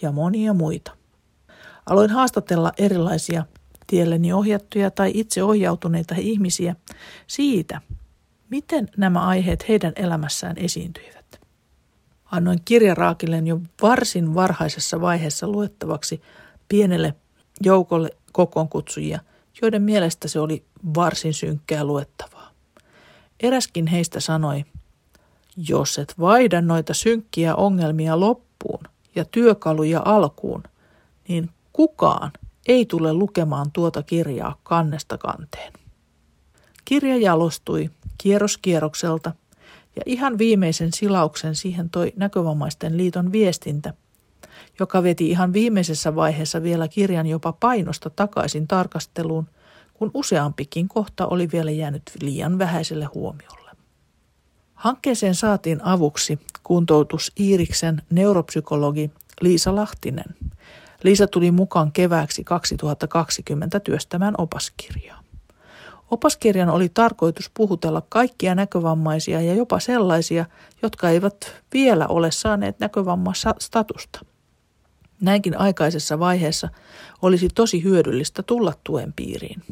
[0.01, 0.91] ja monia muita.
[1.85, 3.45] Aloin haastatella erilaisia
[3.87, 6.75] tielleni ohjattuja tai itse ohjautuneita ihmisiä
[7.27, 7.81] siitä,
[8.49, 11.39] miten nämä aiheet heidän elämässään esiintyivät.
[12.25, 16.21] Annoin kirjaraakilleen jo varsin varhaisessa vaiheessa luettavaksi
[16.69, 17.13] pienelle
[17.61, 19.19] joukolle kokoonkutsujia,
[19.62, 22.52] joiden mielestä se oli varsin synkkää luettavaa.
[23.39, 24.65] Eräskin heistä sanoi,
[25.58, 28.84] jos et vaihda noita synkkiä ongelmia loppuun
[29.15, 30.63] ja työkaluja alkuun,
[31.28, 32.32] niin kukaan
[32.67, 35.74] ei tule lukemaan tuota kirjaa kannesta kanteen.
[36.86, 39.32] Kirja jalostui kierros kierrokselta
[39.95, 43.93] ja ihan viimeisen silauksen siihen toi Näkövammaisten liiton viestintä–
[44.79, 49.47] joka veti ihan viimeisessä vaiheessa vielä kirjan jopa painosta takaisin tarkasteluun,
[49.93, 53.71] kun useampikin kohta oli vielä jäänyt liian vähäiselle huomiolle.
[54.73, 59.11] Hankkeeseen saatiin avuksi kuntoutus Iiriksen neuropsykologi
[59.41, 60.35] Liisa Lahtinen.
[61.03, 65.23] Liisa tuli mukaan kevääksi 2020 työstämään opaskirjaa.
[66.11, 70.45] Opaskirjan oli tarkoitus puhutella kaikkia näkövammaisia ja jopa sellaisia,
[70.81, 71.35] jotka eivät
[71.73, 74.25] vielä ole saaneet näkövammastatusta.
[75.21, 76.69] Näinkin aikaisessa vaiheessa
[77.21, 79.63] olisi tosi hyödyllistä tulla tuen piiriin.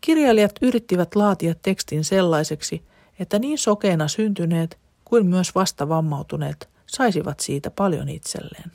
[0.00, 2.82] Kirjailijat yrittivät laatia tekstin sellaiseksi,
[3.18, 8.72] että niin sokeena syntyneet kuin myös vasta vammautuneet saisivat siitä paljon itselleen.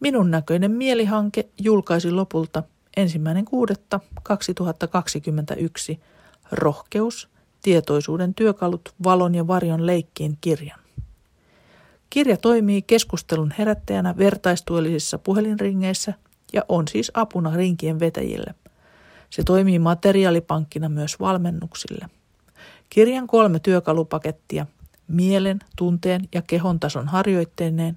[0.00, 2.62] Minun näköinen mielihanke julkaisi lopulta
[2.96, 6.00] ensimmäinen kuudetta 2021
[6.52, 7.28] Rohkeus,
[7.62, 10.80] tietoisuuden työkalut valon ja varjon leikkiin kirjan.
[12.10, 16.14] Kirja toimii keskustelun herättäjänä vertaistuellisissa puhelinringeissä
[16.52, 18.54] ja on siis apuna rinkien vetäjille.
[19.30, 22.06] Se toimii materiaalipankkina myös valmennuksille.
[22.90, 24.66] Kirjan kolme työkalupakettia,
[25.08, 27.96] mielen, tunteen ja kehon tason harjoitteineen,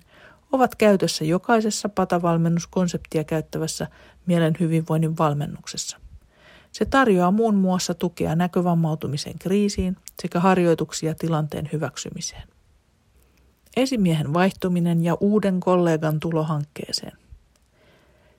[0.52, 3.88] ovat käytössä jokaisessa patavalmennuskonseptia käyttävässä
[4.26, 5.98] mielen hyvinvoinnin valmennuksessa.
[6.72, 12.48] Se tarjoaa muun muassa tukea näkövammautumisen kriisiin sekä harjoituksia tilanteen hyväksymiseen
[13.76, 17.18] esimiehen vaihtuminen ja uuden kollegan tulo hankkeeseen.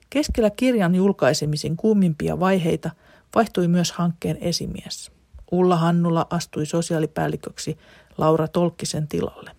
[0.09, 2.91] Keskellä kirjan julkaisemisen kuumimpia vaiheita
[3.35, 5.11] vaihtui myös hankkeen esimies.
[5.51, 7.77] Ulla Hannula astui sosiaalipäälliköksi
[8.17, 9.51] Laura Tolkkisen tilalle.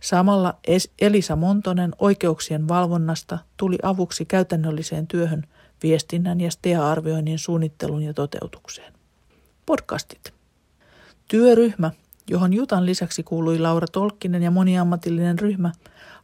[0.00, 0.58] Samalla
[1.00, 5.46] Elisa Montonen oikeuksien valvonnasta tuli avuksi käytännölliseen työhön
[5.82, 8.92] viestinnän ja STEA-arvioinnin suunnittelun ja toteutukseen.
[9.66, 10.32] Podcastit.
[11.28, 11.90] Työryhmä,
[12.30, 15.72] johon Jutan lisäksi kuului Laura Tolkkinen ja moniammatillinen ryhmä,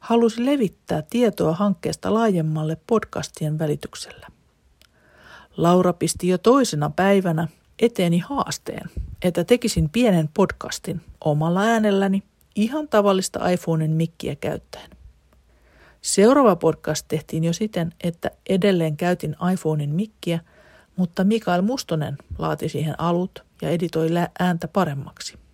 [0.01, 4.27] halusi levittää tietoa hankkeesta laajemmalle podcastien välityksellä.
[5.57, 8.91] Laura pisti jo toisena päivänä eteeni haasteen,
[9.23, 12.23] että tekisin pienen podcastin omalla äänelläni
[12.55, 14.91] ihan tavallista iPhoneen mikkiä käyttäen.
[16.03, 20.41] Seuraava podcast tehtiin jo siten, että edelleen käytin iPhonein mikkiä,
[20.97, 25.46] mutta Mikael Mustonen laati siihen alut ja editoi ääntä paremmaksi.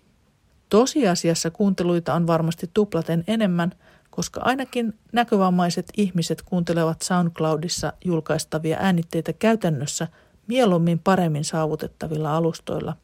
[0.70, 3.72] Tosiasiassa kuunteluita on varmasti tuplaten enemmän,
[4.10, 10.08] koska ainakin näkövammaiset ihmiset kuuntelevat SoundCloudissa julkaistavia äänitteitä käytännössä
[10.48, 12.98] mieluummin paremmin saavutettavilla alustoilla,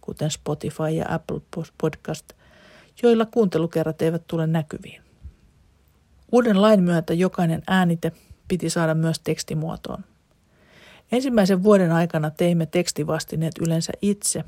[0.00, 1.40] kuten Spotify ja Apple
[1.80, 2.32] Podcast,
[3.02, 5.02] joilla kuuntelukerrat eivät tule näkyviin.
[6.32, 8.12] Uuden lain myötä jokainen äänite
[8.48, 10.04] piti saada myös tekstimuotoon.
[11.12, 14.44] Ensimmäisen vuoden aikana teimme tekstivastineet yleensä itse,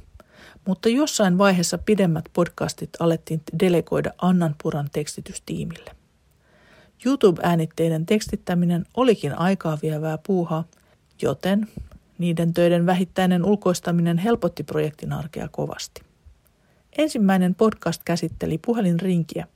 [0.67, 5.91] mutta jossain vaiheessa pidemmät podcastit alettiin delegoida Annan Puran tekstitystiimille.
[7.07, 10.65] YouTube-äänitteiden tekstittäminen olikin aikaa vievää puuhaa,
[11.23, 11.69] joten
[12.19, 16.03] niiden töiden vähittäinen ulkoistaminen helpotti projektin arkea kovasti.
[16.99, 19.47] Ensimmäinen podcast käsitteli puhelinrinkiä,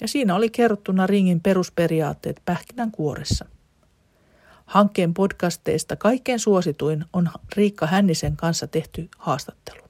[0.00, 3.46] ja siinä oli kerrottuna ringin perusperiaatteet pähkinän kuoressa.
[4.66, 9.87] Hankkeen podcasteista kaikkein suosituin on Riikka Hännisen kanssa tehty haastattelu.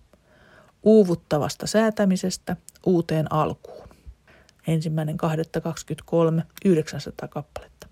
[0.88, 3.88] Uuvuttavasta säätämisestä uuteen alkuun.
[4.66, 5.16] Ensimmäinen
[6.38, 7.88] 2.23, 900 kappaletta.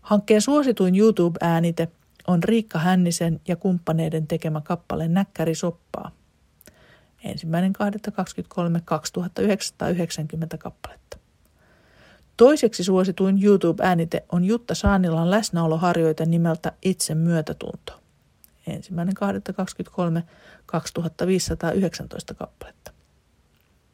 [0.00, 1.88] Hankkeen suosituin YouTube-äänite
[2.26, 6.10] on Riikka Hännisen ja kumppaneiden tekemä kappale Näkkäri soppaa–
[7.24, 7.72] ensimmäinen
[8.76, 11.18] 2.23 2990 kappaletta.
[12.36, 18.05] Toiseksi suosituin YouTube-äänite on Jutta Saanilan läsnäoloharjoite nimeltä Itse myötätunto.
[18.66, 19.14] Ensimmäinen
[20.18, 20.22] 2.23
[20.66, 22.90] 2519 kappaletta.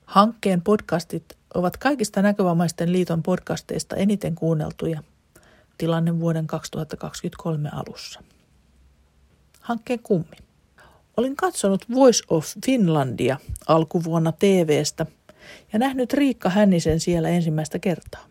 [0.04, 5.02] Hankkeen podcastit ovat kaikista näkövammaisten liiton podcasteista eniten kuunneltuja.
[5.78, 8.22] Tilanne vuoden 2023 alussa.
[9.60, 10.36] Hankkeen kummi.
[11.16, 13.36] Olin katsonut Voice of Finlandia
[13.68, 15.06] alkuvuonna TVstä
[15.72, 18.26] ja nähnyt Riikka Hännisen siellä ensimmäistä kertaa.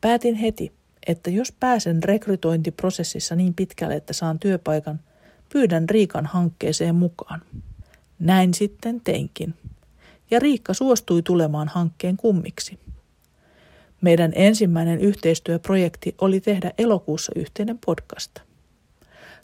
[0.00, 0.72] Päätin heti,
[1.06, 5.00] että jos pääsen rekrytointiprosessissa niin pitkälle, että saan työpaikan,
[5.52, 7.42] pyydän Riikan hankkeeseen mukaan.
[8.18, 9.54] Näin sitten teinkin.
[10.30, 12.78] Ja Riikka suostui tulemaan hankkeen kummiksi.
[14.00, 18.30] Meidän ensimmäinen yhteistyöprojekti oli tehdä elokuussa yhteinen podcast.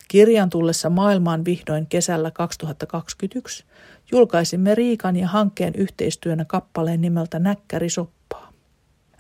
[0.09, 3.65] Kirjan tullessa maailmaan vihdoin kesällä 2021
[4.13, 8.53] julkaisimme Riikan ja hankkeen yhteistyönä kappaleen nimeltä Näkkäri soppaa.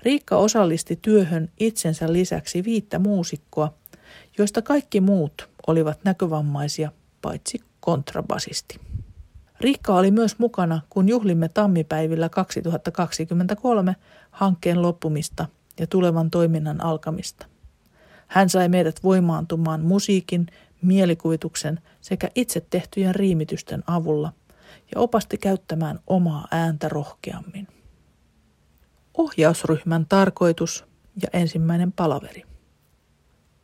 [0.03, 3.75] Riikka osallisti työhön itsensä lisäksi viittä muusikkoa,
[4.38, 8.81] joista kaikki muut olivat näkövammaisia, paitsi kontrabasisti.
[9.61, 13.96] Riikka oli myös mukana, kun juhlimme tammipäivillä 2023
[14.31, 15.46] hankkeen loppumista
[15.81, 17.46] ja tulevan toiminnan alkamista.
[18.27, 20.47] Hän sai meidät voimaantumaan musiikin
[20.82, 24.32] mielikuvituksen sekä itse tehtyjen riimitysten avulla
[24.95, 27.68] ja opasti käyttämään omaa ääntä rohkeammin.
[29.18, 30.84] Ohjausryhmän tarkoitus
[31.22, 32.55] ja ensimmäinen palaveri.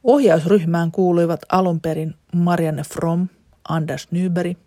[0.05, 3.28] Ohjausryhmään kuuluivat alun perin Marianne From,
[3.68, 4.59] Anders Nyberg,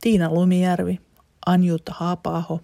[0.00, 1.00] Tiina Lumijärvi,
[1.46, 2.60] Anjuta Haapaaho,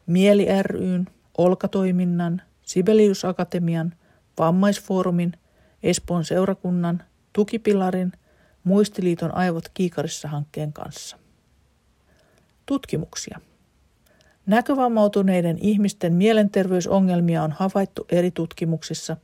[0.06, 1.08] Mieli ryn,
[1.38, 3.94] Olkatoiminnan, Sibelius Akatemian,
[4.40, 5.34] Vammaisfoorumin,
[5.84, 7.04] Espoon seurakunnan,
[7.34, 8.12] Tukipilarin,
[8.64, 11.18] Muistiliiton Aivot kiikarissa hankkeen kanssa.
[12.66, 13.40] Tutkimuksia.
[14.46, 19.18] Näkövammautuneiden ihmisten mielenterveysongelmia on havaittu eri tutkimuksissa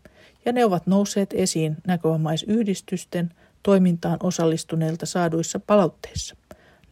[0.45, 3.29] ja ne ovat nousseet esiin näkövammaisyhdistysten
[3.63, 6.35] toimintaan osallistuneilta saaduissa palautteissa.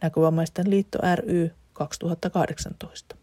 [0.02, 3.16] Näkövammaisten liitto ry 2018.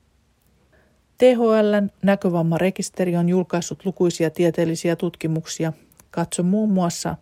[1.18, 5.74] THLn näkövammarekisteri on julkaissut lukuisia tieteellisiä tutkimuksia.
[6.12, 7.16] Katso muun muassa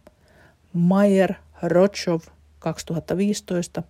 [0.73, 1.33] Mayer
[1.63, 2.21] Rotchov
[2.59, 3.83] 2015,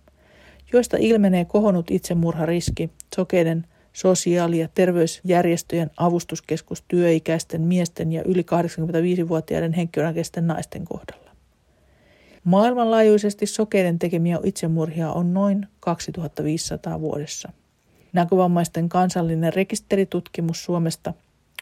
[0.72, 10.46] joista ilmenee kohonnut itsemurhariski sokeiden sosiaali- ja terveysjärjestöjen avustuskeskus työikäisten miesten ja yli 85-vuotiaiden henkilökäisten
[10.46, 11.27] naisten kohdalla.
[12.44, 17.52] Maailmanlaajuisesti sokeiden tekemiä itsemurhia on noin 2500 vuodessa.
[18.12, 21.14] Näkövammaisten kansallinen rekisteritutkimus Suomesta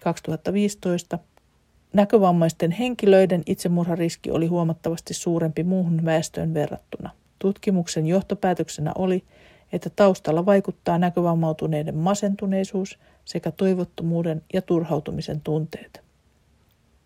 [0.03, 1.19] 2015
[1.97, 7.11] Näkövammaisten henkilöiden itsemurhariski oli huomattavasti suurempi muuhun väestöön verrattuna.
[7.39, 9.25] Tutkimuksen johtopäätöksenä oli,
[9.73, 16.06] että taustalla vaikuttaa näkövammautuneiden masentuneisuus sekä toivottomuuden ja turhautumisen tunteet.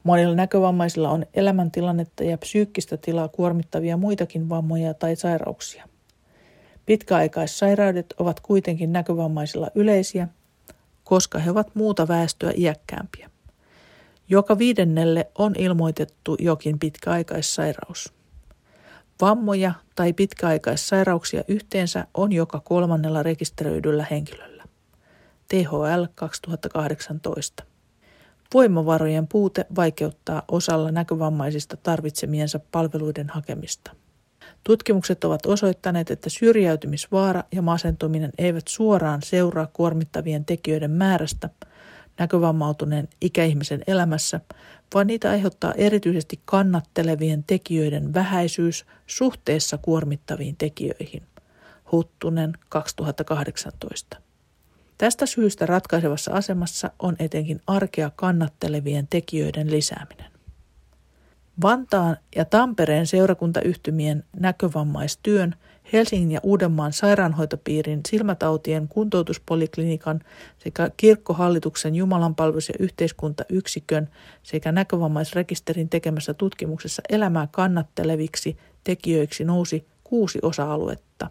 [0.02, 5.88] Monilla näkövammaisilla on elämäntilannetta ja psyykkistä tilaa kuormittavia muitakin vammoja tai sairauksia.
[6.86, 10.28] Pitkäaikaissairaudet ovat kuitenkin näkövammaisilla yleisiä,
[11.04, 13.30] koska he ovat muuta väestöä iäkkäämpiä.
[14.28, 18.12] Joka viidennelle on ilmoitettu jokin pitkäaikaissairaus.
[19.20, 24.64] Vammoja tai pitkäaikaissairauksia yhteensä on joka kolmannella rekisteröidyllä henkilöllä.
[25.48, 27.64] THL 2018.
[28.54, 33.90] Voimavarojen puute vaikeuttaa osalla näkövammaisista tarvitsemiensa palveluiden hakemista.
[34.64, 41.50] Tutkimukset ovat osoittaneet, että syrjäytymisvaara ja masentuminen eivät suoraan seuraa kuormittavien tekijöiden määrästä
[42.18, 44.40] näkövammautuneen ikäihmisen elämässä,
[44.94, 51.22] vaan niitä aiheuttaa erityisesti kannattelevien tekijöiden vähäisyys suhteessa kuormittaviin tekijöihin.
[51.92, 54.29] Huttunen 2018.
[55.00, 60.30] Tästä syystä ratkaisevassa asemassa on etenkin arkea kannattelevien tekijöiden lisääminen.
[61.62, 65.54] Vantaan ja Tampereen seurakuntayhtymien näkövamaistyön,
[65.92, 70.20] Helsingin ja Uudenmaan sairaanhoitopiirin silmätautien kuntoutuspoliklinikan
[70.58, 74.08] sekä kirkkohallituksen Jumalanpalvelus- ja yhteiskuntayksikön
[74.42, 81.30] sekä näkövammaisrekisterin tekemässä tutkimuksessa elämää kannatteleviksi tekijöiksi nousi kuusi osa-aluetta.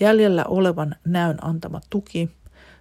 [0.00, 2.30] Jäljellä olevan näön antama tuki,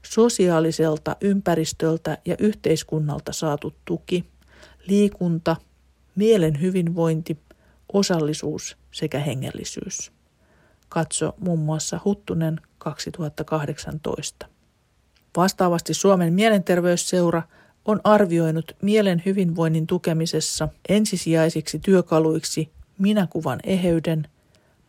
[0.10, 4.26] sosiaaliselta ympäristöltä ja yhteiskunnalta saatu tuki,
[4.88, 5.56] liikunta–
[6.18, 7.38] mielen hyvinvointi,
[7.94, 10.12] osallisuus sekä hengellisyys.
[10.90, 14.46] Katso muun muassa Huttunen 2018.
[15.38, 17.44] Vastaavasti Suomen mielenterveysseura
[17.86, 24.28] on arvioinut mielen hyvinvoinnin tukemisessa ensisijaisiksi työkaluiksi minäkuvan eheyden,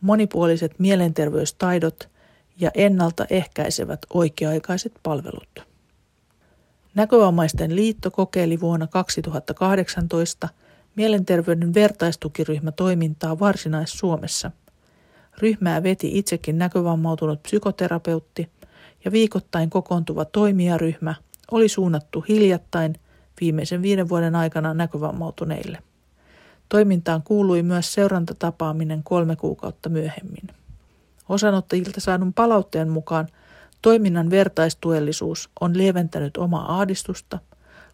[0.01, 2.09] monipuoliset mielenterveystaidot
[2.59, 5.63] ja ennaltaehkäisevät oikea-aikaiset palvelut.
[6.95, 10.49] Näkövammaisten liitto kokeili vuonna 2018
[10.95, 14.51] Mielenterveyden vertaistukiryhmä toimintaa Varsinais-Suomessa.
[15.37, 18.49] Ryhmää veti itsekin näkövammautunut psykoterapeutti
[19.05, 21.15] ja viikoittain kokoontuva toimijaryhmä
[21.51, 22.95] oli suunnattu hiljattain
[23.41, 25.77] viimeisen viiden vuoden aikana näkövammautuneille.
[26.69, 30.58] Toimintaan kuului myös seurantatapaaminen kolme kuukautta myöhemmin.
[31.29, 33.27] Osanottajilta saadun palautteen mukaan
[33.81, 37.39] toiminnan vertaistuellisuus on lieventänyt omaa ahdistusta,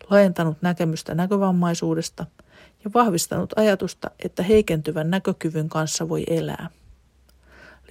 [0.09, 2.25] laajentanut näkemystä näkövammaisuudesta–
[2.85, 6.69] ja vahvistanut ajatusta, että heikentyvän näkökyvyn kanssa voi elää.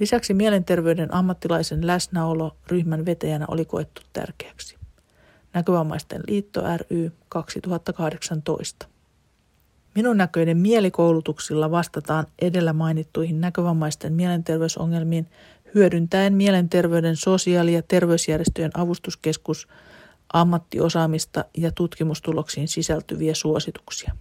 [0.01, 4.77] Lisäksi mielenterveyden ammattilaisen läsnäolo ryhmän vetäjänä oli koettu tärkeäksi.
[5.53, 8.87] Näkövammaisten liitto ry 2018.
[9.95, 15.27] Minun näköinen mielikoulutuksilla vastataan edellä mainittuihin näkövammaisten mielenterveysongelmiin
[15.75, 19.69] hyödyntäen mielenterveyden sosiaali- ja terveysjärjestöjen avustuskeskus
[20.33, 24.13] ammattiosaamista ja tutkimustuloksiin sisältyviä suosituksia.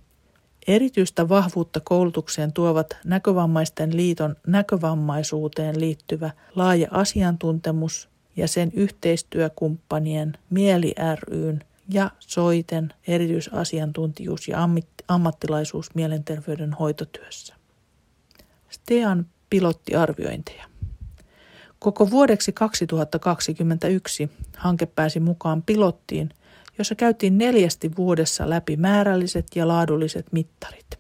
[0.68, 11.64] Erityistä vahvuutta koulutukseen tuovat Näkövammaisten liiton näkövammaisuuteen liittyvä laaja asiantuntemus ja sen yhteistyökumppanien Mieli ryn
[11.90, 14.58] ja Soiten erityisasiantuntijuus ja
[15.08, 17.56] ammattilaisuus mielenterveyden hoitotyössä.
[18.70, 20.66] STEAN pilottiarviointeja.
[21.80, 26.30] Koko vuodeksi 2021 hanke pääsi mukaan pilottiin,
[26.78, 31.00] jossa käytiin neljästi vuodessa läpi määrälliset ja laadulliset mittarit.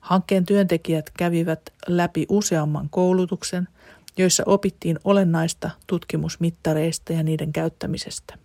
[0.00, 3.68] Hankkeen työntekijät kävivät läpi useamman koulutuksen,
[4.16, 8.41] joissa opittiin olennaista tutkimusmittareista ja niiden käyttämisestä.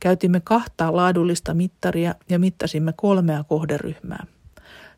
[0.00, 4.26] Käytimme kahta laadullista mittaria ja mittasimme kolmea kohderyhmää.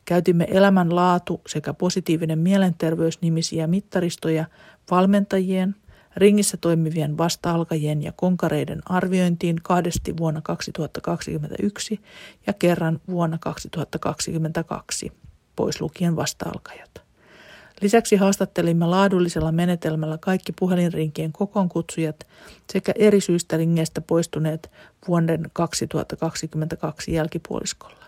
[0.05, 4.45] Käytimme elämänlaatu sekä positiivinen mielenterveys nimisiä mittaristoja
[4.91, 5.75] valmentajien,
[6.17, 12.01] ringissä toimivien vasta-alkajien ja konkareiden arviointiin kahdesti vuonna 2021
[12.47, 15.13] ja kerran vuonna 2022,
[15.57, 17.00] pois lukien vasta-alkajat.
[17.81, 22.27] Lisäksi haastattelimme laadullisella menetelmällä kaikki puhelinrinkien kokoonkutsujat
[22.73, 24.71] sekä eri syistä ringeistä poistuneet
[25.09, 28.05] vuoden 2022 jälkipuoliskolla.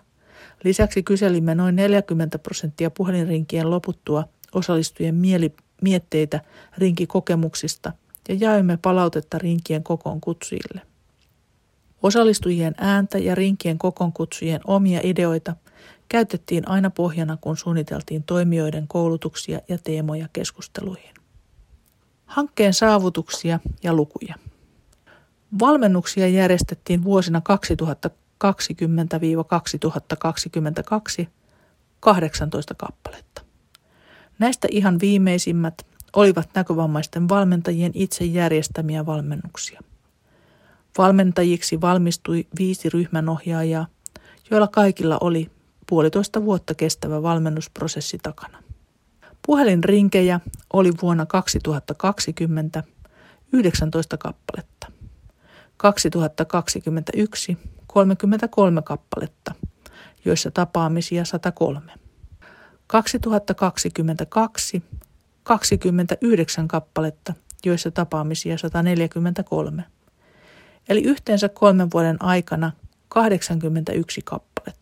[0.65, 6.41] Lisäksi kyselimme noin 40 prosenttia puhelinrinkien loputtua osallistujien mieli, mietteitä
[6.79, 7.93] rinkikokemuksista
[8.29, 10.81] ja jaoimme palautetta rinkien kokoonkutsujille.
[12.03, 15.57] Osallistujien ääntä ja rinkien kokoonkutsujien omia ideoita
[16.09, 21.15] käytettiin aina pohjana, kun suunniteltiin toimijoiden koulutuksia ja teemoja keskusteluihin.
[22.27, 24.35] Hankkeen saavutuksia ja lukuja.
[25.59, 27.43] Valmennuksia järjestettiin vuosina
[31.25, 31.27] 2020-2022
[32.01, 33.43] 18 kappaletta.
[34.39, 35.87] Näistä ihan viimeisimmät
[36.17, 39.81] olivat näkövammaisten valmentajien itse järjestämiä valmennuksia.
[40.99, 43.87] Valmentajiksi valmistui viisi ryhmänohjaajaa,
[44.51, 45.51] joilla kaikilla oli
[45.93, 48.63] puolitoista vuotta kestävä valmennusprosessi takana.
[49.47, 50.41] Puhelinrinkejä
[50.73, 52.83] oli vuonna 2020
[53.53, 54.93] 19 kappaletta.
[55.77, 59.55] 2021 33 kappaletta,
[60.25, 61.93] joissa tapaamisia 103.
[62.87, 64.83] 2022
[65.43, 67.35] 29 kappaletta,
[67.65, 69.85] joissa tapaamisia 143.
[70.89, 72.73] Eli yhteensä kolmen vuoden aikana
[73.09, 74.82] 81 kappaletta.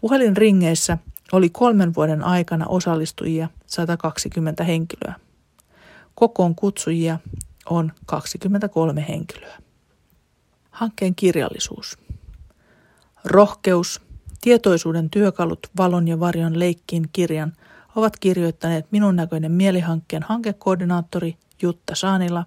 [0.00, 0.98] Puhelinringeissä
[1.32, 5.14] oli kolmen vuoden aikana osallistujia 120 henkilöä.
[6.14, 7.18] Kokoon kutsujia
[7.70, 9.58] on 23 henkilöä.
[10.70, 11.98] Hankkeen kirjallisuus.
[13.24, 14.00] Rohkeus,
[14.40, 17.52] tietoisuuden työkalut valon ja varjon leikkiin kirjan
[17.96, 22.44] ovat kirjoittaneet minun näköinen mielihankkeen hankekoordinaattori Jutta Saanila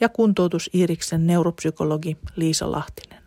[0.00, 3.22] ja kuntoutus Iiriksen neuropsykologi Liisa Lahtinen.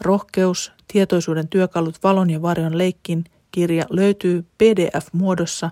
[0.00, 5.70] Rohkeus, tietoisuuden työkalut valon ja varjon leikkin kirja löytyy PDF-muodossa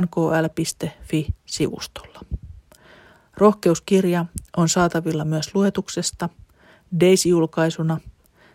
[0.00, 2.20] nkl.fi-sivustolla.
[3.36, 4.26] Rohkeuskirja
[4.56, 6.28] on saatavilla myös luetuksesta,
[7.00, 8.00] Daisy-julkaisuna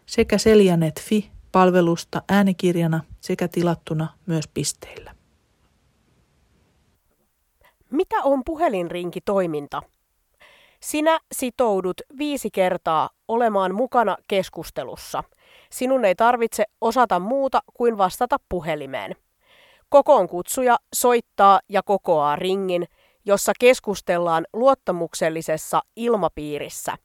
[0.05, 5.15] sekä Seljanet.fi-palvelusta äänikirjana sekä tilattuna myös pisteillä.
[7.91, 9.81] Mitä on puhelinrinkitoiminta?
[10.79, 15.23] Sinä sitoudut viisi kertaa olemaan mukana keskustelussa.
[15.71, 19.15] Sinun ei tarvitse osata muuta kuin vastata puhelimeen.
[19.89, 22.85] Kokoon kutsuja soittaa ja kokoaa ringin,
[23.25, 26.97] jossa keskustellaan luottamuksellisessa ilmapiirissä.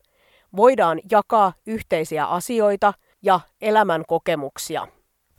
[0.56, 4.88] Voidaan jakaa yhteisiä asioita ja elämän kokemuksia.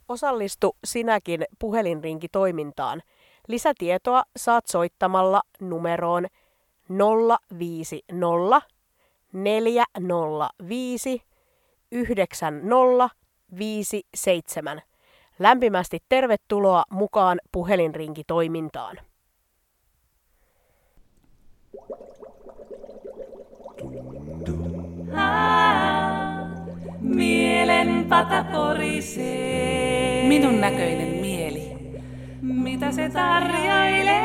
[0.09, 3.01] Osallistu sinäkin puhelinrinkitoimintaan.
[3.47, 6.27] Lisätietoa saat soittamalla numeroon
[7.59, 8.61] 050
[9.33, 11.21] 405
[11.91, 14.81] 9057.
[15.39, 18.97] Lämpimästi tervetuloa mukaan puhelinrinkitoimintaan.
[26.99, 30.27] Mielen pata porisee.
[30.27, 31.71] Minun näköinen mieli.
[32.41, 34.21] Mitä se tarjoilee?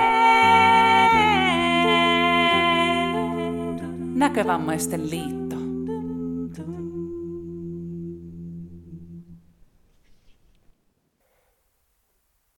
[4.15, 5.46] Näkövammaisten liitto.